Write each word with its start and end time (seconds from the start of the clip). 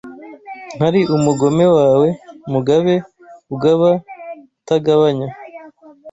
Ntari 0.77 1.01
umugome 1.15 1.65
wawe, 1.77 2.07
Mugabe 2.53 2.93
ugaba 3.53 3.89
utagabanya 4.59 5.27